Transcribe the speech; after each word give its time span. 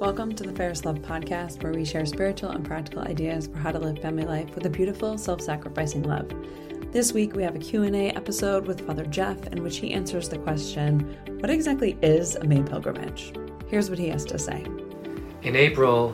Welcome 0.00 0.34
to 0.36 0.44
the 0.44 0.52
Fairest 0.52 0.86
Love 0.86 1.00
Podcast, 1.00 1.62
where 1.62 1.74
we 1.74 1.84
share 1.84 2.06
spiritual 2.06 2.52
and 2.52 2.64
practical 2.64 3.02
ideas 3.02 3.48
for 3.48 3.58
how 3.58 3.70
to 3.70 3.78
live 3.78 3.98
family 3.98 4.24
life 4.24 4.54
with 4.54 4.64
a 4.64 4.70
beautiful, 4.70 5.18
self-sacrificing 5.18 6.04
love. 6.04 6.32
This 6.90 7.12
week 7.12 7.36
we 7.36 7.42
have 7.42 7.54
a 7.54 7.58
Q&A 7.58 8.08
episode 8.12 8.66
with 8.66 8.86
Father 8.86 9.04
Jeff 9.04 9.46
in 9.48 9.62
which 9.62 9.76
he 9.76 9.92
answers 9.92 10.26
the 10.30 10.38
question, 10.38 11.00
what 11.40 11.50
exactly 11.50 11.98
is 12.00 12.36
a 12.36 12.44
May 12.44 12.62
pilgrimage? 12.62 13.34
Here's 13.68 13.90
what 13.90 13.98
he 13.98 14.08
has 14.08 14.24
to 14.24 14.38
say. 14.38 14.64
In 15.42 15.54
April 15.54 16.12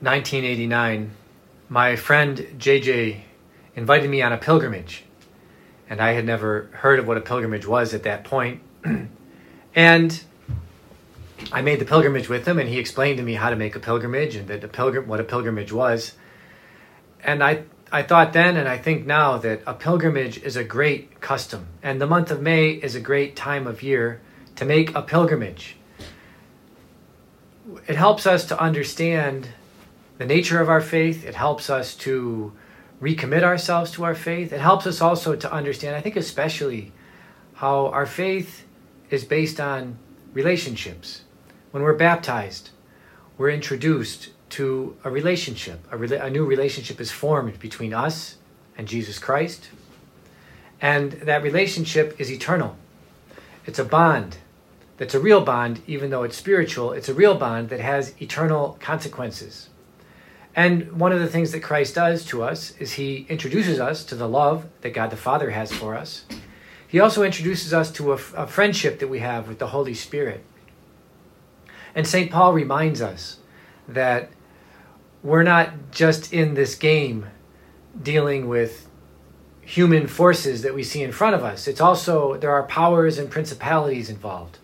1989, 0.00 1.10
my 1.68 1.96
friend 1.96 2.38
JJ 2.56 3.20
invited 3.74 4.08
me 4.08 4.22
on 4.22 4.32
a 4.32 4.38
pilgrimage. 4.38 5.02
And 5.90 6.00
I 6.00 6.12
had 6.12 6.24
never 6.24 6.70
heard 6.72 7.00
of 7.00 7.08
what 7.08 7.16
a 7.16 7.20
pilgrimage 7.20 7.66
was 7.66 7.94
at 7.94 8.04
that 8.04 8.22
point. 8.22 8.62
and 9.74 10.22
I 11.52 11.62
made 11.62 11.78
the 11.78 11.84
pilgrimage 11.84 12.28
with 12.28 12.46
him, 12.46 12.58
and 12.58 12.68
he 12.68 12.78
explained 12.78 13.18
to 13.18 13.22
me 13.22 13.34
how 13.34 13.50
to 13.50 13.56
make 13.56 13.76
a 13.76 13.80
pilgrimage 13.80 14.36
and 14.36 14.48
that 14.48 14.64
a 14.64 14.68
pilgrim 14.68 15.06
what 15.08 15.20
a 15.20 15.24
pilgrimage 15.24 15.72
was. 15.72 16.12
And 17.22 17.42
I 17.42 17.64
I 17.90 18.02
thought 18.02 18.34
then, 18.34 18.58
and 18.58 18.68
I 18.68 18.76
think 18.76 19.06
now 19.06 19.38
that 19.38 19.62
a 19.66 19.72
pilgrimage 19.72 20.38
is 20.42 20.56
a 20.56 20.64
great 20.64 21.20
custom, 21.20 21.68
and 21.82 22.00
the 22.00 22.06
month 22.06 22.30
of 22.30 22.42
May 22.42 22.70
is 22.70 22.94
a 22.94 23.00
great 23.00 23.34
time 23.34 23.66
of 23.66 23.82
year 23.82 24.20
to 24.56 24.66
make 24.66 24.94
a 24.94 25.00
pilgrimage. 25.00 25.76
It 27.86 27.96
helps 27.96 28.26
us 28.26 28.44
to 28.46 28.60
understand 28.60 29.48
the 30.18 30.26
nature 30.26 30.60
of 30.60 30.68
our 30.68 30.82
faith. 30.82 31.24
It 31.24 31.34
helps 31.34 31.70
us 31.70 31.94
to 31.96 32.52
recommit 33.00 33.42
ourselves 33.42 33.90
to 33.92 34.04
our 34.04 34.14
faith. 34.14 34.52
It 34.52 34.60
helps 34.60 34.86
us 34.86 35.00
also 35.00 35.36
to 35.36 35.50
understand, 35.50 35.96
I 35.96 36.00
think, 36.00 36.16
especially 36.16 36.92
how 37.54 37.86
our 37.86 38.06
faith 38.06 38.64
is 39.08 39.24
based 39.24 39.60
on 39.60 39.98
relationships. 40.34 41.22
When 41.70 41.82
we're 41.82 41.94
baptized, 41.94 42.70
we're 43.36 43.50
introduced 43.50 44.30
to 44.50 44.96
a 45.04 45.10
relationship. 45.10 45.86
A, 45.90 45.96
re- 45.96 46.16
a 46.16 46.30
new 46.30 46.44
relationship 46.44 47.00
is 47.00 47.10
formed 47.10 47.58
between 47.58 47.92
us 47.92 48.36
and 48.76 48.88
Jesus 48.88 49.18
Christ. 49.18 49.68
And 50.80 51.12
that 51.12 51.42
relationship 51.42 52.18
is 52.20 52.30
eternal. 52.30 52.76
It's 53.66 53.78
a 53.78 53.84
bond 53.84 54.38
that's 54.96 55.14
a 55.14 55.20
real 55.20 55.42
bond, 55.42 55.80
even 55.86 56.10
though 56.10 56.24
it's 56.24 56.36
spiritual. 56.36 56.92
It's 56.92 57.08
a 57.08 57.14
real 57.14 57.36
bond 57.36 57.68
that 57.68 57.80
has 57.80 58.14
eternal 58.20 58.76
consequences. 58.80 59.68
And 60.56 60.92
one 60.92 61.12
of 61.12 61.20
the 61.20 61.28
things 61.28 61.52
that 61.52 61.62
Christ 61.62 61.94
does 61.94 62.24
to 62.26 62.42
us 62.42 62.72
is 62.78 62.94
he 62.94 63.26
introduces 63.28 63.78
us 63.78 64.04
to 64.06 64.16
the 64.16 64.28
love 64.28 64.66
that 64.80 64.94
God 64.94 65.10
the 65.10 65.16
Father 65.16 65.50
has 65.50 65.72
for 65.72 65.94
us. 65.94 66.24
He 66.88 66.98
also 66.98 67.22
introduces 67.22 67.72
us 67.72 67.92
to 67.92 68.12
a, 68.12 68.16
a 68.34 68.46
friendship 68.46 68.98
that 68.98 69.08
we 69.08 69.20
have 69.20 69.46
with 69.46 69.58
the 69.58 69.68
Holy 69.68 69.94
Spirit. 69.94 70.42
And 71.94 72.06
St. 72.06 72.30
Paul 72.30 72.52
reminds 72.52 73.00
us 73.00 73.38
that 73.88 74.30
we're 75.22 75.42
not 75.42 75.90
just 75.90 76.32
in 76.32 76.54
this 76.54 76.74
game 76.74 77.26
dealing 78.00 78.48
with 78.48 78.88
human 79.62 80.06
forces 80.06 80.62
that 80.62 80.74
we 80.74 80.82
see 80.82 81.02
in 81.02 81.12
front 81.12 81.34
of 81.34 81.44
us. 81.44 81.68
It's 81.68 81.80
also, 81.80 82.36
there 82.36 82.52
are 82.52 82.62
powers 82.62 83.18
and 83.18 83.30
principalities 83.30 84.08
involved. 84.08 84.58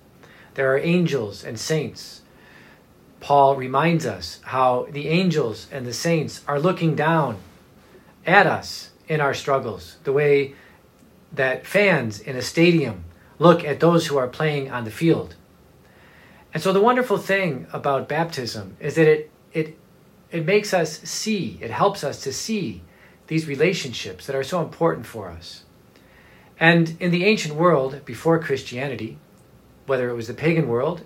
There 0.54 0.72
are 0.72 0.78
angels 0.78 1.44
and 1.44 1.58
saints. 1.58 2.22
Paul 3.20 3.56
reminds 3.56 4.06
us 4.06 4.40
how 4.44 4.86
the 4.90 5.08
angels 5.08 5.66
and 5.70 5.86
the 5.86 5.92
saints 5.92 6.42
are 6.46 6.60
looking 6.60 6.94
down 6.94 7.38
at 8.26 8.46
us 8.46 8.90
in 9.08 9.20
our 9.20 9.34
struggles, 9.34 9.96
the 10.04 10.12
way 10.12 10.54
that 11.32 11.66
fans 11.66 12.20
in 12.20 12.36
a 12.36 12.42
stadium 12.42 13.04
look 13.38 13.64
at 13.64 13.80
those 13.80 14.06
who 14.06 14.16
are 14.16 14.28
playing 14.28 14.70
on 14.70 14.84
the 14.84 14.90
field. 14.90 15.34
And 16.54 16.62
so 16.62 16.72
the 16.72 16.80
wonderful 16.80 17.18
thing 17.18 17.66
about 17.72 18.08
baptism 18.08 18.76
is 18.78 18.94
that 18.94 19.08
it 19.08 19.30
it 19.52 19.76
it 20.30 20.46
makes 20.46 20.72
us 20.72 21.00
see, 21.00 21.58
it 21.60 21.70
helps 21.70 22.02
us 22.02 22.22
to 22.22 22.32
see 22.32 22.82
these 23.26 23.46
relationships 23.46 24.26
that 24.26 24.36
are 24.36 24.44
so 24.44 24.62
important 24.62 25.06
for 25.06 25.28
us. 25.28 25.64
And 26.58 26.96
in 27.00 27.10
the 27.10 27.24
ancient 27.24 27.54
world 27.54 28.04
before 28.04 28.38
Christianity, 28.38 29.18
whether 29.86 30.08
it 30.08 30.14
was 30.14 30.28
the 30.28 30.34
pagan 30.34 30.68
world, 30.68 31.02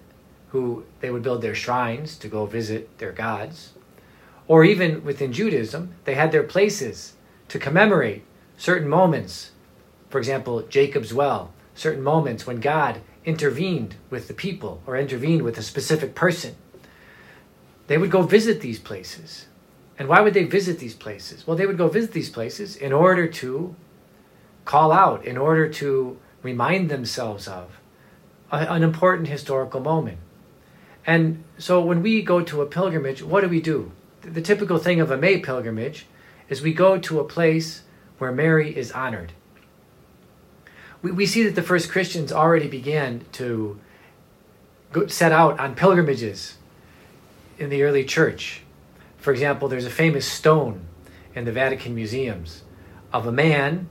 who 0.51 0.85
they 1.01 1.11
would 1.11 1.23
build 1.23 1.43
their 1.43 1.55
shrines 1.55 2.17
to 2.19 2.29
go 2.29 2.47
visit 2.47 2.99
their 2.99 3.13
gods, 3.13 3.73
or 4.47 4.65
even 4.65 5.05
within 5.05 5.33
Judaism, 5.33 5.95
they 6.05 6.15
had 6.15 6.33
their 6.33 6.43
places 6.43 7.15
to 7.49 7.59
commemorate 7.59 8.25
certain 8.57 8.89
moments. 8.89 9.53
For 10.11 10.19
example, 10.19 10.63
Jacob's 10.63 11.13
well, 11.13 11.53
certain 11.75 12.03
moments 12.03 12.47
when 12.47 12.61
God 12.61 13.01
intervened 13.25 13.97
with 14.11 14.29
the 14.29 14.35
people 14.35 14.83
or 14.87 14.97
intervened 14.97 15.43
with 15.43 15.59
a 15.59 15.63
specific 15.63 16.15
person. 16.15 16.55
They 17.87 17.99
would 17.99 18.11
go 18.11 18.23
visit 18.23 18.61
these 18.61 18.79
places. 18.79 19.47
And 19.99 20.09
why 20.09 20.21
would 20.21 20.35
they 20.35 20.45
visit 20.45 20.79
these 20.79 20.95
places? 20.95 21.47
Well, 21.47 21.57
they 21.57 21.67
would 21.67 21.79
go 21.79 21.89
visit 21.89 22.13
these 22.13 22.31
places 22.31 22.77
in 22.77 22.93
order 22.93 23.27
to 23.27 23.75
call 24.65 24.93
out, 24.93 25.25
in 25.25 25.37
order 25.37 25.69
to 25.69 26.19
remind 26.43 26.89
themselves 26.89 27.49
of 27.49 27.81
a, 28.53 28.59
an 28.73 28.83
important 28.83 29.29
historical 29.29 29.81
moment. 29.81 30.19
And 31.07 31.43
so 31.57 31.81
when 31.81 32.03
we 32.03 32.23
go 32.23 32.43
to 32.43 32.63
a 32.63 32.67
pilgrimage, 32.67 33.23
what 33.23 33.41
do 33.41 33.49
we 33.49 33.61
do? 33.61 33.93
The, 34.21 34.31
the 34.31 34.43
typical 34.43 34.79
thing 34.79 35.01
of 35.01 35.11
a 35.11 35.17
May 35.17 35.39
pilgrimage 35.41 36.07
is 36.49 36.63
we 36.63 36.75
go 36.75 36.99
to 36.99 37.19
a 37.19 37.25
place 37.25 37.83
where 38.19 38.31
Mary 38.31 38.77
is 38.77 38.93
honored 38.93 39.33
we, 41.03 41.11
we 41.11 41.27
see 41.27 41.43
that 41.45 41.55
the 41.55 41.63
first 41.63 41.91
Christians 41.91 42.33
already 42.33 42.69
began 42.69 43.25
to 43.33 43.79
go, 44.93 45.07
set 45.07 45.33
out 45.33 45.59
on 45.59 45.75
pilgrimages 45.75 46.57
in 47.59 47.71
the 47.71 47.83
early 47.83 48.05
church. 48.05 48.63
For 49.17 49.33
example, 49.33 49.69
there's 49.69 49.85
a 49.85 49.91
famous 49.91 50.27
stone 50.27 50.87
in 51.35 51.45
the 51.45 51.53
Vatican 51.53 51.95
museums 51.95 52.63
of 53.13 53.27
a 53.27 53.33
man 53.33 53.89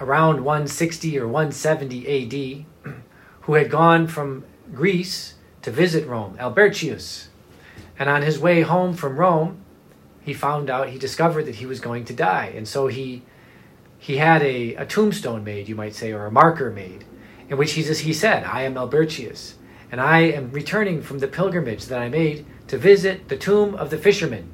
around 0.00 0.44
160 0.44 1.18
or 1.18 1.26
170 1.26 2.64
AD 2.84 2.94
who 3.42 3.54
had 3.54 3.70
gone 3.70 4.06
from 4.06 4.44
Greece 4.74 5.34
to 5.62 5.70
visit 5.70 6.06
Rome, 6.06 6.36
Abercius. 6.38 7.28
And 7.98 8.10
on 8.10 8.22
his 8.22 8.38
way 8.38 8.62
home 8.62 8.94
from 8.94 9.16
Rome, 9.16 9.62
he 10.20 10.34
found 10.34 10.68
out, 10.68 10.90
he 10.90 10.98
discovered 10.98 11.46
that 11.46 11.56
he 11.56 11.66
was 11.66 11.80
going 11.80 12.04
to 12.06 12.12
die. 12.12 12.52
And 12.54 12.66
so 12.66 12.88
he 12.88 13.22
he 13.98 14.18
had 14.18 14.42
a, 14.42 14.74
a 14.74 14.86
tombstone 14.86 15.44
made, 15.44 15.68
you 15.68 15.74
might 15.74 15.94
say, 15.94 16.12
or 16.12 16.26
a 16.26 16.30
marker 16.30 16.70
made, 16.70 17.04
in 17.48 17.56
which 17.56 17.72
he, 17.72 17.82
just, 17.82 18.02
he 18.02 18.12
said, 18.12 18.44
I 18.44 18.62
am 18.62 18.74
Abercius, 18.74 19.54
and 19.90 20.00
I 20.00 20.20
am 20.20 20.50
returning 20.50 21.02
from 21.02 21.18
the 21.18 21.28
pilgrimage 21.28 21.86
that 21.86 22.00
I 22.00 22.08
made 22.08 22.44
to 22.68 22.78
visit 22.78 23.28
the 23.28 23.36
tomb 23.36 23.74
of 23.74 23.90
the 23.90 23.98
fishermen. 23.98 24.50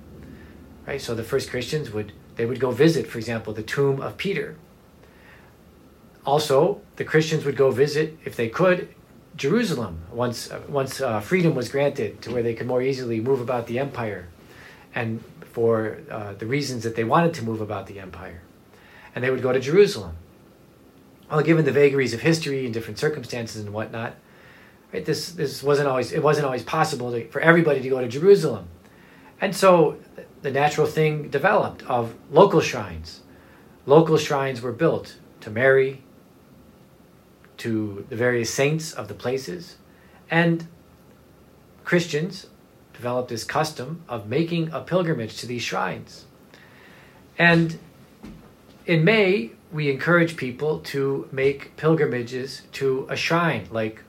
Right? 0.86 1.00
So 1.00 1.14
the 1.14 1.24
first 1.24 1.50
Christians 1.50 1.90
would 1.90 2.12
they 2.34 2.46
would 2.46 2.60
go 2.60 2.70
visit, 2.70 3.06
for 3.06 3.18
example, 3.18 3.52
the 3.52 3.62
tomb 3.62 4.00
of 4.00 4.16
Peter. 4.16 4.56
Also, 6.24 6.80
the 6.96 7.04
Christians 7.04 7.44
would 7.44 7.58
go 7.58 7.70
visit, 7.70 8.16
if 8.24 8.36
they 8.36 8.48
could, 8.48 8.88
Jerusalem 9.36 10.00
once 10.10 10.50
once 10.68 11.00
uh, 11.00 11.20
freedom 11.20 11.54
was 11.54 11.68
granted 11.68 12.22
to 12.22 12.32
where 12.32 12.42
they 12.42 12.54
could 12.54 12.66
more 12.66 12.82
easily 12.82 13.20
move 13.20 13.40
about 13.40 13.66
the 13.66 13.78
empire, 13.78 14.28
and 14.94 15.22
for 15.40 15.98
uh, 16.10 16.32
the 16.34 16.46
reasons 16.46 16.84
that 16.84 16.96
they 16.96 17.04
wanted 17.04 17.34
to 17.34 17.44
move 17.44 17.60
about 17.60 17.86
the 17.86 17.98
empire 18.00 18.42
and 19.14 19.22
they 19.22 19.30
would 19.30 19.42
go 19.42 19.52
to 19.52 19.60
Jerusalem. 19.60 20.16
Well, 21.30 21.42
given 21.42 21.64
the 21.64 21.72
vagaries 21.72 22.12
of 22.14 22.20
history 22.20 22.64
and 22.64 22.74
different 22.74 22.98
circumstances 22.98 23.64
and 23.64 23.72
whatnot, 23.72 24.14
right, 24.92 25.04
this 25.04 25.30
this 25.32 25.62
wasn't 25.62 25.88
always 25.88 26.12
it 26.12 26.22
wasn't 26.22 26.46
always 26.46 26.62
possible 26.62 27.10
to, 27.12 27.28
for 27.28 27.40
everybody 27.40 27.80
to 27.80 27.88
go 27.88 28.00
to 28.00 28.08
Jerusalem, 28.08 28.68
and 29.40 29.56
so 29.56 29.96
the 30.42 30.50
natural 30.50 30.86
thing 30.86 31.28
developed 31.28 31.82
of 31.84 32.14
local 32.30 32.60
shrines. 32.60 33.20
Local 33.86 34.16
shrines 34.16 34.60
were 34.60 34.72
built 34.72 35.16
to 35.40 35.50
Mary, 35.50 36.02
to 37.56 38.06
the 38.08 38.16
various 38.16 38.50
saints 38.50 38.92
of 38.92 39.08
the 39.08 39.14
places, 39.14 39.76
and 40.30 40.66
Christians 41.84 42.46
developed 42.92 43.28
this 43.28 43.44
custom 43.44 44.02
of 44.08 44.28
making 44.28 44.70
a 44.72 44.80
pilgrimage 44.80 45.38
to 45.38 45.46
these 45.46 45.62
shrines. 45.62 46.26
And 47.38 47.78
in 48.86 49.04
May, 49.04 49.52
we 49.70 49.90
encourage 49.90 50.36
people 50.36 50.80
to 50.80 51.28
make 51.32 51.76
pilgrimages 51.76 52.62
to 52.72 53.06
a 53.08 53.16
shrine, 53.16 53.68
like 53.70 54.02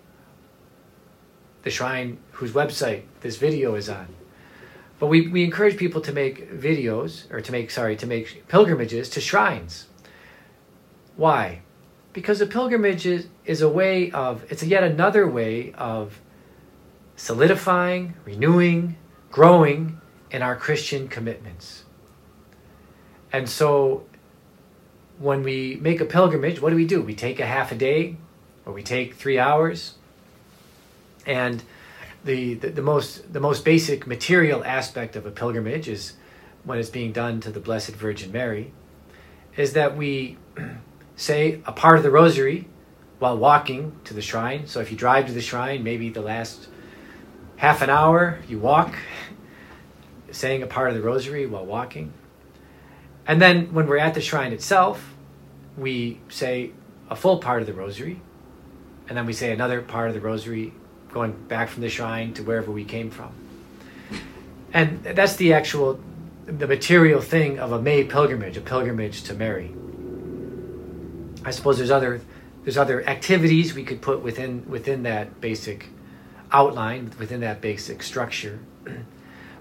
the 1.64 1.70
shrine 1.70 2.18
whose 2.32 2.52
website 2.52 3.04
this 3.22 3.38
video 3.38 3.76
is 3.76 3.90
on. 3.90 4.08
But 5.00 5.08
we, 5.08 5.28
we 5.28 5.44
encourage 5.44 5.78
people 5.78 6.02
to 6.02 6.12
make 6.12 6.52
videos, 6.52 7.32
or 7.32 7.42
to 7.42 7.52
make, 7.52 7.72
sorry, 7.72 7.96
to 7.98 8.08
make 8.08 8.48
pilgrimages 8.48 9.10
to 9.12 9.22
shrines. 9.22 9.88
Why? 11.16 11.62
Because 12.12 12.42
a 12.42 12.46
pilgrimage 12.46 13.06
is, 13.06 13.28
is 13.46 13.62
a 13.62 13.70
way 13.70 14.12
of, 14.12 14.46
it's 14.50 14.64
yet 14.64 14.84
another 14.84 15.28
way 15.28 15.74
of 15.74 16.20
solidifying, 17.16 18.16
renewing, 18.26 18.98
growing 19.32 20.00
in 20.32 20.42
our 20.42 20.56
Christian 20.56 21.08
commitments. 21.08 21.84
And 23.32 23.50
so 23.50 24.06
when 25.24 25.42
we 25.42 25.78
make 25.80 26.02
a 26.02 26.06
pilgrimage, 26.06 26.62
what 26.62 26.70
do 26.72 26.76
we 26.76 26.86
do? 26.86 27.02
We 27.02 27.16
take 27.16 27.40
a 27.40 27.46
half 27.46 27.72
a 27.72 27.76
day 27.76 28.18
or 28.66 28.74
we 28.74 28.84
take 28.84 29.16
three 29.16 29.40
hours. 29.40 29.94
And 31.26 31.64
the, 32.26 32.56
the, 32.56 32.70
the 32.70 32.82
most 32.82 33.32
the 33.32 33.40
most 33.40 33.64
basic 33.64 34.06
material 34.06 34.66
aspect 34.66 35.16
of 35.16 35.26
a 35.26 35.32
pilgrimage 35.32 35.88
is 35.88 36.14
when 36.66 36.78
it's 36.78 36.90
being 36.90 37.14
done 37.14 37.40
to 37.40 37.52
the 37.52 37.62
Blessed 37.62 37.96
Virgin 37.96 38.34
Mary, 38.34 38.74
is 39.56 39.74
that 39.74 39.96
we 39.96 40.38
say 41.16 41.62
a 41.66 41.72
part 41.72 41.96
of 41.96 42.04
the 42.04 42.12
rosary 42.12 42.68
while 43.20 43.38
walking 43.38 43.98
to 44.04 44.14
the 44.14 44.22
shrine. 44.22 44.68
So 44.68 44.82
if 44.82 44.92
you 44.92 44.98
drive 44.98 45.28
to 45.28 45.34
the 45.34 45.42
shrine, 45.42 45.84
maybe 45.84 46.10
the 46.10 46.22
last 46.22 46.68
half 47.56 47.82
an 47.82 47.90
hour 47.90 48.40
you 48.50 48.60
walk, 48.60 48.94
saying 50.32 50.64
a 50.64 50.68
part 50.68 50.90
of 50.90 50.96
the 50.96 51.02
rosary 51.02 51.46
while 51.46 51.66
walking. 51.66 52.12
And 53.26 53.42
then 53.42 53.74
when 53.74 53.88
we're 53.88 54.00
at 54.00 54.16
the 54.16 54.22
shrine 54.22 54.52
itself, 54.52 55.13
we 55.78 56.20
say 56.30 56.72
a 57.10 57.16
full 57.16 57.38
part 57.38 57.62
of 57.62 57.68
the 57.68 57.74
rosary, 57.74 58.20
and 59.08 59.18
then 59.18 59.26
we 59.26 59.34
say 59.34 59.52
another 59.52 59.82
part 59.82 60.08
of 60.08 60.14
the 60.14 60.22
rosary 60.22 60.74
going 61.12 61.32
back 61.48 61.70
from 61.70 61.82
the 61.82 61.90
shrine 61.90 62.34
to 62.34 62.44
wherever 62.44 62.72
we 62.72 62.84
came 62.84 63.10
from. 63.10 63.32
And 64.74 65.04
that's 65.04 65.36
the 65.36 65.54
actual 65.54 66.00
the 66.46 66.68
material 66.68 67.22
thing 67.22 67.60
of 67.60 67.72
a 67.72 67.82
May 67.82 68.04
pilgrimage, 68.04 68.58
a 68.58 68.62
pilgrimage 68.62 69.24
to 69.24 69.34
Mary. 69.34 69.74
I 71.46 71.52
suppose 71.52 71.78
there's 71.78 71.92
other 71.92 72.22
there's 72.64 72.78
other 72.78 73.08
activities 73.08 73.74
we 73.74 73.84
could 73.84 74.02
put 74.02 74.22
within 74.22 74.66
within 74.68 75.04
that 75.04 75.40
basic 75.40 75.90
outline, 76.52 77.12
within 77.20 77.42
that 77.42 77.62
basic 77.62 78.04
structure. 78.04 78.60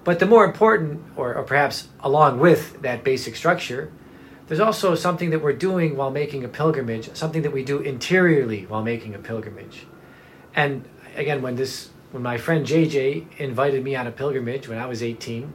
But 0.05 0.19
the 0.19 0.27
more 0.27 0.45
important, 0.45 1.01
or, 1.15 1.33
or 1.33 1.45
perhaps 1.45 1.87
along 2.01 2.41
with 2.41 2.83
that 2.83 3.05
basic 3.05 3.37
structure, 3.37 3.93
there's 4.49 4.61
also 4.61 4.95
something 4.95 5.31
that 5.31 5.41
we're 5.41 5.53
doing 5.53 5.97
while 5.97 6.11
making 6.11 6.45
a 6.45 6.49
pilgrimage, 6.49 7.15
something 7.15 7.43
that 7.43 7.53
we 7.53 7.65
do 7.65 7.79
interiorly 7.79 8.67
while 8.67 8.83
making 8.83 9.15
a 9.15 9.19
pilgrimage. 9.19 9.87
And 10.55 10.85
again, 11.17 11.43
when 11.43 11.57
this 11.57 11.91
when 12.11 12.23
my 12.23 12.37
friend 12.37 12.67
JJ 12.67 13.39
invited 13.39 13.83
me 13.83 13.97
on 13.97 14.07
a 14.07 14.13
pilgrimage 14.13 14.69
when 14.69 14.79
I 14.79 14.85
was 14.85 15.03
18, 15.03 15.53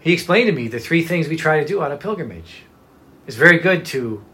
he 0.00 0.12
explained 0.14 0.46
to 0.46 0.52
me 0.52 0.66
the 0.66 0.78
three 0.78 1.04
things 1.04 1.28
we 1.28 1.36
try 1.36 1.60
to 1.60 1.66
do 1.66 1.82
on 1.82 1.92
a 1.92 1.96
pilgrimage. 1.98 2.62
It's 3.26 3.36
very 3.36 3.58
good 3.58 3.84
to 3.86 4.24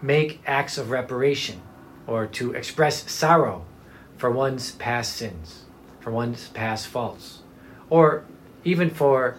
make 0.00 0.40
acts 0.46 0.78
of 0.78 0.90
reparation 0.90 1.60
or 2.06 2.26
to 2.26 2.52
express 2.52 3.10
sorrow 3.10 3.66
for 4.16 4.30
one's 4.30 4.72
past 4.72 5.16
sins, 5.16 5.64
for 6.00 6.12
one's 6.12 6.48
past 6.48 6.86
faults, 6.86 7.40
or 7.90 8.24
even 8.62 8.90
for 8.90 9.36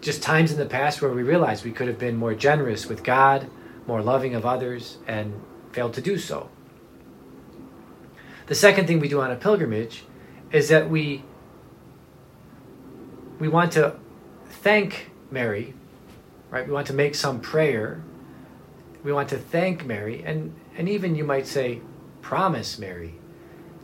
just 0.00 0.22
times 0.22 0.52
in 0.52 0.58
the 0.58 0.66
past 0.66 1.02
where 1.02 1.12
we 1.12 1.22
realized 1.22 1.64
we 1.64 1.72
could 1.72 1.88
have 1.88 1.98
been 1.98 2.16
more 2.16 2.34
generous 2.34 2.86
with 2.86 3.02
God, 3.02 3.50
more 3.86 4.02
loving 4.02 4.34
of 4.34 4.46
others, 4.46 4.98
and 5.06 5.40
failed 5.72 5.94
to 5.94 6.00
do 6.00 6.18
so. 6.18 6.50
The 8.46 8.54
second 8.54 8.86
thing 8.86 9.00
we 9.00 9.08
do 9.08 9.20
on 9.20 9.30
a 9.30 9.36
pilgrimage 9.36 10.04
is 10.52 10.68
that 10.68 10.88
we 10.88 11.24
we 13.38 13.48
want 13.48 13.72
to 13.72 13.94
thank 14.48 15.10
Mary, 15.30 15.74
right? 16.50 16.66
We 16.66 16.72
want 16.72 16.88
to 16.88 16.92
make 16.92 17.14
some 17.14 17.40
prayer. 17.40 18.02
We 19.04 19.12
want 19.12 19.28
to 19.28 19.38
thank 19.38 19.86
Mary, 19.86 20.24
and, 20.24 20.54
and 20.76 20.88
even 20.88 21.14
you 21.14 21.22
might 21.22 21.46
say, 21.46 21.80
promise 22.20 22.78
Mary, 22.78 23.14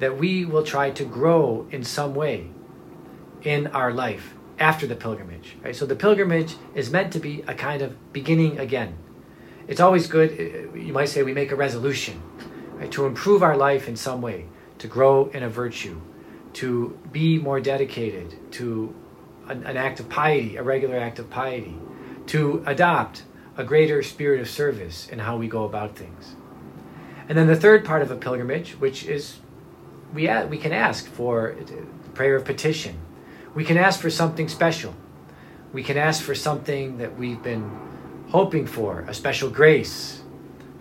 that 0.01 0.19
we 0.19 0.45
will 0.45 0.65
try 0.65 0.91
to 0.91 1.05
grow 1.05 1.69
in 1.71 1.85
some 1.85 2.15
way 2.17 2.49
in 3.43 3.69
our 3.69 3.93
life 3.93 4.35
after 4.59 4.87
the 4.87 4.97
pilgrimage. 4.97 5.57
Right? 5.63 5.75
So 5.75 5.87
the 5.87 5.97
pilgrimage 5.97 6.57
is 6.75 6.91
meant 6.91 7.13
to 7.13 7.19
be 7.19 7.43
a 7.47 7.55
kind 7.55 7.83
of 7.83 8.13
beginning 8.13 8.59
again. 8.59 8.97
It's 9.67 9.81
always 9.81 10.07
good, 10.07 10.31
uh, 10.33 10.77
you 10.77 10.93
might 10.93 11.09
say, 11.09 11.23
we 11.23 11.33
make 11.33 11.51
a 11.51 11.57
resolution 11.57 12.21
right, 12.75 12.91
to 12.93 13.07
improve 13.07 13.43
our 13.43 13.57
life 13.57 13.89
in 13.89 13.97
some 13.97 14.21
way, 14.21 14.47
to 14.79 14.87
grow 14.87 15.29
in 15.29 15.43
a 15.43 15.49
virtue, 15.49 16.01
to 16.55 16.99
be 17.11 17.39
more 17.39 17.61
dedicated, 17.61 18.53
to 18.53 18.95
an, 19.49 19.65
an 19.65 19.77
act 19.77 20.01
of 20.01 20.09
piety, 20.09 20.57
a 20.57 20.63
regular 20.63 20.99
act 20.99 21.19
of 21.19 21.31
piety, 21.31 21.77
to 22.27 22.63
adopt 22.67 23.23
a 23.57 23.65
greater 23.65 24.03
spirit 24.03 24.41
of 24.41 24.49
service 24.49 25.09
in 25.09 25.21
how 25.21 25.37
we 25.37 25.49
go 25.49 25.65
about 25.65 25.97
things. 25.97 26.37
And 27.29 27.39
then 27.39 27.47
the 27.47 27.57
third 27.57 27.85
part 27.85 28.03
of 28.03 28.11
a 28.11 28.17
pilgrimage, 28.17 28.73
which 28.73 29.05
is 29.05 29.39
we, 30.13 30.29
we 30.45 30.59
can 30.59 30.73
ask 30.73 31.07
for 31.07 31.57
prayer 32.15 32.37
of 32.37 32.45
petition. 32.45 32.99
We 33.55 33.65
can 33.65 33.77
ask 33.77 34.01
for 34.01 34.11
something 34.11 34.49
special. 34.49 34.95
We 35.73 35.83
can 35.83 35.97
ask 35.97 36.23
for 36.23 36.35
something 36.35 36.99
that 36.99 37.17
we've 37.17 37.43
been 37.43 37.71
hoping 38.31 38.67
for, 38.67 39.01
a 39.01 39.15
special 39.15 39.49
grace 39.51 40.23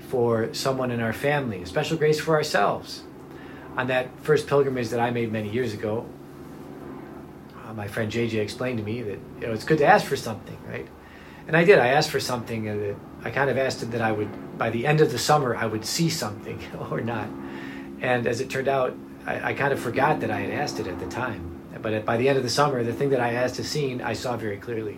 for 0.09 0.53
someone 0.53 0.91
in 0.91 0.99
our 0.99 1.13
family, 1.13 1.61
a 1.61 1.65
special 1.65 1.97
grace 1.97 2.19
for 2.19 2.35
ourselves. 2.35 3.03
On 3.77 3.87
that 3.87 4.07
first 4.21 4.47
pilgrimage 4.47 4.89
that 4.89 4.99
I 4.99 5.11
made 5.11 5.31
many 5.31 5.49
years 5.49 5.73
ago, 5.73 6.05
uh, 7.63 7.73
my 7.73 7.87
friend 7.87 8.11
JJ 8.11 8.35
explained 8.35 8.77
to 8.77 8.83
me 8.83 9.01
that 9.01 9.19
you 9.39 9.47
know 9.47 9.53
it's 9.53 9.63
good 9.63 9.79
to 9.79 9.85
ask 9.85 10.05
for 10.05 10.15
something, 10.15 10.57
right? 10.67 10.87
And 11.47 11.57
I 11.57 11.63
did. 11.63 11.79
I 11.79 11.87
asked 11.87 12.09
for 12.09 12.19
something, 12.19 12.67
and 12.69 12.95
I 13.23 13.31
kind 13.31 13.49
of 13.49 13.57
asked 13.57 13.89
that 13.91 14.01
I 14.01 14.11
would, 14.11 14.57
by 14.57 14.69
the 14.69 14.85
end 14.85 15.01
of 15.01 15.11
the 15.11 15.17
summer, 15.17 15.55
I 15.55 15.65
would 15.65 15.85
see 15.85 16.09
something 16.09 16.59
or 16.91 17.01
not. 17.01 17.27
And 18.01 18.27
as 18.27 18.41
it 18.41 18.49
turned 18.49 18.67
out, 18.67 18.95
I, 19.25 19.51
I 19.51 19.53
kind 19.53 19.73
of 19.73 19.79
forgot 19.79 20.19
that 20.21 20.31
I 20.31 20.39
had 20.39 20.51
asked 20.51 20.79
it 20.79 20.87
at 20.87 20.99
the 20.99 21.07
time. 21.07 21.59
But 21.83 22.05
by 22.05 22.17
the 22.17 22.27
end 22.27 22.37
of 22.37 22.43
the 22.43 22.49
summer, 22.49 22.83
the 22.83 22.93
thing 22.93 23.11
that 23.11 23.19
I 23.19 23.33
asked 23.33 23.55
to 23.55 23.63
see, 23.63 24.01
I 24.01 24.13
saw 24.13 24.35
very 24.35 24.57
clearly. 24.57 24.97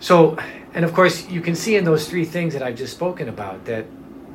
So, 0.00 0.36
and 0.74 0.84
of 0.84 0.92
course, 0.92 1.28
you 1.28 1.40
can 1.40 1.54
see 1.54 1.76
in 1.76 1.84
those 1.84 2.08
three 2.08 2.24
things 2.24 2.54
that 2.54 2.62
I've 2.62 2.76
just 2.76 2.94
spoken 2.94 3.28
about 3.28 3.66
that 3.66 3.86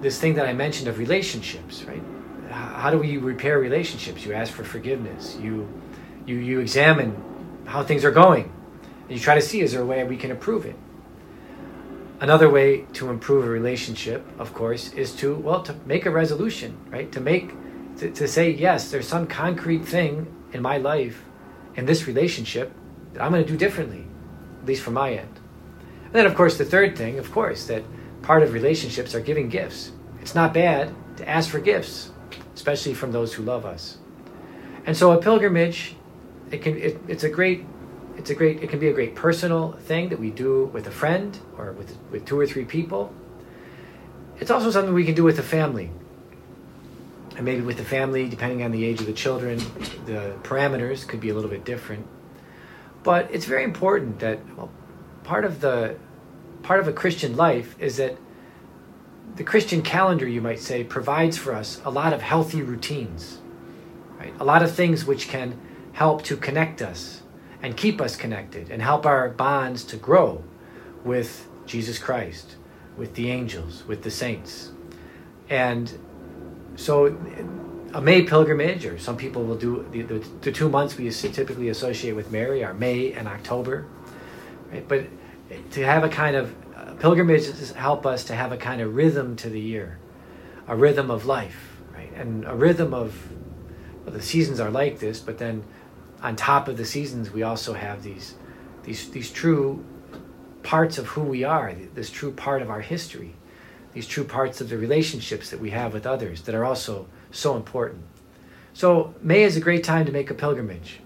this 0.01 0.17
thing 0.17 0.35
that 0.35 0.47
I 0.47 0.53
mentioned 0.53 0.87
of 0.87 0.97
relationships, 0.97 1.83
right? 1.83 2.01
How 2.49 2.89
do 2.89 2.97
we 2.97 3.17
repair 3.17 3.59
relationships? 3.59 4.25
You 4.25 4.33
ask 4.33 4.53
for 4.53 4.63
forgiveness. 4.63 5.37
You 5.41 5.67
you 6.25 6.37
you 6.37 6.59
examine 6.59 7.11
how 7.65 7.83
things 7.83 8.05
are 8.05 8.11
going 8.11 8.51
and 9.09 9.11
you 9.17 9.19
try 9.19 9.35
to 9.35 9.41
see 9.41 9.61
is 9.61 9.71
there 9.71 9.81
a 9.81 9.85
way 9.85 10.03
we 10.03 10.17
can 10.17 10.31
improve 10.31 10.65
it 10.65 10.75
another 12.21 12.49
way 12.49 12.81
to 12.93 13.09
improve 13.09 13.45
a 13.45 13.49
relationship 13.49 14.25
of 14.37 14.53
course 14.53 14.93
is 14.93 15.15
to 15.15 15.35
well 15.35 15.61
to 15.63 15.75
make 15.85 16.05
a 16.05 16.11
resolution 16.11 16.77
right 16.89 17.11
to 17.11 17.19
make 17.19 17.51
to, 17.99 18.11
to 18.11 18.27
say 18.27 18.51
yes 18.51 18.91
there's 18.91 19.07
some 19.07 19.27
concrete 19.27 19.85
thing 19.85 20.33
in 20.53 20.61
my 20.61 20.77
life 20.77 21.23
in 21.75 21.85
this 21.85 22.07
relationship 22.07 22.71
that 23.13 23.21
i'm 23.21 23.31
going 23.31 23.43
to 23.43 23.51
do 23.51 23.57
differently 23.57 24.05
at 24.59 24.65
least 24.65 24.83
from 24.83 24.93
my 24.93 25.13
end. 25.13 25.39
And 26.05 26.13
then 26.13 26.25
of 26.25 26.35
course 26.35 26.57
the 26.57 26.65
third 26.65 26.97
thing 26.97 27.19
of 27.19 27.31
course 27.31 27.67
that 27.67 27.83
part 28.21 28.43
of 28.43 28.53
relationships 28.53 29.15
are 29.15 29.21
giving 29.21 29.49
gifts. 29.49 29.91
It's 30.21 30.35
not 30.35 30.53
bad 30.53 30.93
to 31.17 31.27
ask 31.27 31.49
for 31.49 31.59
gifts 31.59 32.11
especially 32.55 32.93
from 32.93 33.11
those 33.11 33.33
who 33.33 33.43
love 33.43 33.65
us. 33.65 33.97
And 34.85 34.95
so 34.95 35.11
a 35.11 35.21
pilgrimage 35.21 35.95
it 36.51 36.61
can 36.61 36.77
it, 36.77 36.99
it's 37.07 37.23
a 37.23 37.29
great 37.29 37.65
it's 38.17 38.29
a 38.29 38.35
great 38.35 38.61
it 38.61 38.69
can 38.69 38.79
be 38.79 38.89
a 38.89 38.93
great 38.93 39.15
personal 39.15 39.73
thing 39.73 40.09
that 40.09 40.19
we 40.19 40.29
do 40.29 40.65
with 40.65 40.87
a 40.87 40.91
friend 40.91 41.37
or 41.57 41.71
with 41.73 41.97
with 42.11 42.25
two 42.25 42.39
or 42.39 42.45
three 42.45 42.65
people. 42.65 43.13
It's 44.39 44.51
also 44.51 44.71
something 44.71 44.93
we 44.93 45.05
can 45.05 45.15
do 45.15 45.23
with 45.23 45.39
a 45.39 45.43
family 45.43 45.91
and 47.39 47.45
maybe 47.45 47.61
with 47.61 47.77
the 47.77 47.85
family 47.85 48.27
depending 48.27 48.63
on 48.63 48.71
the 48.71 48.83
age 48.83 48.99
of 48.99 49.05
the 49.05 49.13
children 49.13 49.57
the 50.05 50.35
parameters 50.43 51.07
could 51.07 51.21
be 51.21 51.29
a 51.29 51.33
little 51.33 51.49
bit 51.49 51.63
different 51.63 52.05
but 53.01 53.33
it's 53.33 53.45
very 53.45 53.63
important 53.63 54.19
that 54.19 54.39
well, 54.57 54.69
part 55.23 55.45
of 55.45 55.61
the 55.61 55.95
part 56.63 56.81
of 56.81 56.87
a 56.89 56.91
christian 56.91 57.37
life 57.37 57.77
is 57.79 57.95
that 57.95 58.17
the 59.37 59.43
christian 59.45 59.81
calendar 59.81 60.27
you 60.27 60.41
might 60.41 60.59
say 60.59 60.83
provides 60.83 61.37
for 61.37 61.55
us 61.55 61.81
a 61.85 61.89
lot 61.89 62.11
of 62.11 62.21
healthy 62.21 62.61
routines 62.61 63.39
right 64.17 64.33
a 64.41 64.43
lot 64.43 64.61
of 64.61 64.69
things 64.75 65.05
which 65.05 65.29
can 65.29 65.57
help 65.93 66.21
to 66.21 66.35
connect 66.35 66.81
us 66.81 67.21
and 67.61 67.77
keep 67.77 68.01
us 68.01 68.17
connected 68.17 68.69
and 68.69 68.81
help 68.81 69.05
our 69.05 69.29
bonds 69.29 69.85
to 69.85 69.95
grow 69.95 70.43
with 71.05 71.47
Jesus 71.65 71.99
Christ, 71.99 72.55
with 72.97 73.13
the 73.15 73.29
angels, 73.29 73.83
with 73.87 74.03
the 74.03 74.11
saints. 74.11 74.71
And 75.49 75.91
so 76.79 77.07
a 77.93 78.01
May 78.01 78.23
pilgrimage, 78.23 78.85
or 78.85 78.97
some 78.97 79.17
people 79.17 79.43
will 79.43 79.57
do 79.57 79.85
the, 79.91 80.01
the, 80.03 80.19
the, 80.41 80.51
two 80.51 80.69
months 80.69 80.95
we 80.95 81.09
typically 81.11 81.67
associate 81.67 82.13
with 82.13 82.31
Mary 82.31 82.63
are 82.63 82.73
May 82.73 83.11
and 83.11 83.27
October. 83.27 83.85
Right? 84.71 84.87
But 84.87 85.07
to 85.71 85.85
have 85.85 86.05
a 86.05 86.09
kind 86.09 86.37
of 86.37 86.55
uh, 86.75 86.93
pilgrimages 86.93 87.71
help 87.73 88.05
us 88.05 88.23
to 88.25 88.35
have 88.35 88.53
a 88.53 88.57
kind 88.57 88.81
of 88.81 88.95
rhythm 88.95 89.35
to 89.37 89.49
the 89.49 89.59
year, 89.59 89.99
a 90.67 90.75
rhythm 90.75 91.11
of 91.11 91.25
life, 91.25 91.81
right? 91.93 92.13
And 92.13 92.45
a 92.45 92.55
rhythm 92.55 92.93
of 92.93 93.29
well, 94.05 94.13
the 94.13 94.21
seasons 94.21 94.61
are 94.61 94.71
like 94.71 94.99
this, 94.99 95.19
but 95.19 95.37
then 95.37 95.65
on 96.21 96.37
top 96.37 96.69
of 96.69 96.77
the 96.77 96.85
seasons, 96.85 97.29
we 97.29 97.43
also 97.43 97.73
have 97.73 98.03
these 98.03 98.35
these 98.83 99.09
these 99.09 99.31
true 99.31 99.83
parts 100.63 100.97
of 100.97 101.07
who 101.07 101.23
we 101.23 101.43
are, 101.43 101.73
this 101.93 102.09
true 102.09 102.31
part 102.31 102.61
of 102.61 102.69
our 102.69 102.81
history, 102.81 103.35
these 103.93 104.07
true 104.07 104.23
parts 104.23 104.61
of 104.61 104.69
the 104.69 104.77
relationships 104.77 105.49
that 105.49 105.59
we 105.59 105.71
have 105.71 105.93
with 105.93 106.05
others 106.05 106.43
that 106.43 106.55
are 106.55 106.65
also 106.65 107.07
so 107.31 107.55
important. 107.55 108.03
So 108.73 109.13
May 109.21 109.43
is 109.43 109.57
a 109.57 109.59
great 109.59 109.83
time 109.83 110.05
to 110.05 110.11
make 110.11 110.29
a 110.29 110.33
pilgrimage, 110.33 110.99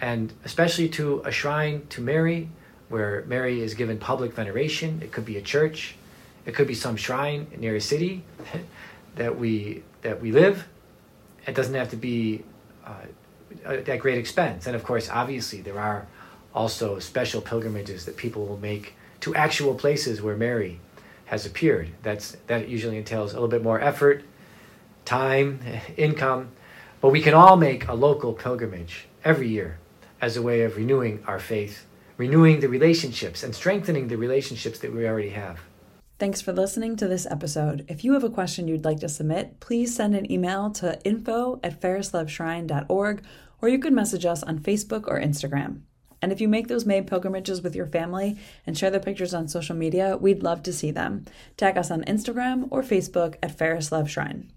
and 0.00 0.32
especially 0.44 0.88
to 0.90 1.22
a 1.24 1.30
shrine 1.30 1.86
to 1.90 2.00
Mary, 2.00 2.48
where 2.88 3.24
Mary 3.26 3.60
is 3.60 3.74
given 3.74 3.98
public 3.98 4.32
veneration. 4.32 5.00
It 5.02 5.12
could 5.12 5.24
be 5.24 5.36
a 5.36 5.42
church, 5.42 5.96
it 6.46 6.54
could 6.54 6.66
be 6.66 6.74
some 6.74 6.96
shrine 6.96 7.46
near 7.56 7.76
a 7.76 7.80
city 7.80 8.22
that 9.16 9.38
we 9.38 9.82
that 10.02 10.20
we 10.20 10.32
live, 10.32 10.66
it 11.46 11.54
doesn't 11.54 11.74
have 11.74 11.90
to 11.90 11.96
be 11.96 12.44
uh, 12.84 12.92
at 13.64 13.98
great 13.98 14.18
expense. 14.18 14.66
And 14.66 14.76
of 14.76 14.84
course, 14.84 15.08
obviously, 15.08 15.60
there 15.62 15.78
are 15.78 16.06
also 16.54 16.98
special 16.98 17.40
pilgrimages 17.40 18.04
that 18.04 18.16
people 18.16 18.46
will 18.46 18.58
make 18.58 18.94
to 19.20 19.34
actual 19.34 19.74
places 19.74 20.22
where 20.22 20.36
Mary 20.36 20.80
has 21.28 21.46
appeared. 21.46 21.90
That's 22.02 22.36
that 22.46 22.68
usually 22.68 22.96
entails 22.96 23.32
a 23.32 23.34
little 23.34 23.48
bit 23.48 23.62
more 23.62 23.80
effort, 23.80 24.24
time, 25.04 25.60
income, 25.96 26.50
but 27.00 27.10
we 27.10 27.20
can 27.20 27.34
all 27.34 27.56
make 27.56 27.86
a 27.86 27.94
local 27.94 28.32
pilgrimage 28.32 29.06
every 29.24 29.48
year 29.48 29.78
as 30.20 30.36
a 30.36 30.42
way 30.42 30.62
of 30.62 30.76
renewing 30.76 31.22
our 31.26 31.38
faith, 31.38 31.86
renewing 32.16 32.60
the 32.60 32.68
relationships 32.68 33.42
and 33.42 33.54
strengthening 33.54 34.08
the 34.08 34.16
relationships 34.16 34.78
that 34.80 34.92
we 34.92 35.06
already 35.06 35.30
have. 35.30 35.60
Thanks 36.18 36.40
for 36.40 36.52
listening 36.52 36.96
to 36.96 37.06
this 37.06 37.26
episode. 37.30 37.84
If 37.88 38.02
you 38.02 38.14
have 38.14 38.24
a 38.24 38.30
question 38.30 38.66
you'd 38.66 38.84
like 38.84 38.98
to 39.00 39.08
submit, 39.08 39.60
please 39.60 39.94
send 39.94 40.16
an 40.16 40.30
email 40.32 40.70
to 40.72 41.00
info 41.04 41.60
at 41.62 41.80
fairestloveshrine.org 41.80 43.22
or 43.60 43.68
you 43.68 43.78
can 43.78 43.94
message 43.94 44.24
us 44.24 44.42
on 44.42 44.58
Facebook 44.58 45.06
or 45.06 45.20
Instagram. 45.20 45.82
And 46.20 46.32
if 46.32 46.40
you 46.40 46.48
make 46.48 46.68
those 46.68 46.86
May 46.86 47.02
pilgrimages 47.02 47.62
with 47.62 47.76
your 47.76 47.86
family 47.86 48.36
and 48.66 48.76
share 48.76 48.90
the 48.90 49.00
pictures 49.00 49.34
on 49.34 49.48
social 49.48 49.76
media, 49.76 50.16
we'd 50.16 50.42
love 50.42 50.62
to 50.64 50.72
see 50.72 50.90
them. 50.90 51.24
Tag 51.56 51.76
us 51.76 51.90
on 51.90 52.02
Instagram 52.04 52.68
or 52.70 52.82
Facebook 52.82 53.36
at 53.42 53.56
Fairest 53.56 53.92
Love 53.92 54.10
Shrine. 54.10 54.50